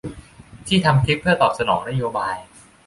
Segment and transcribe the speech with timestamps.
[0.67, 2.35] ที่ทำคลิปเพื่อตอบสนองนโยบาย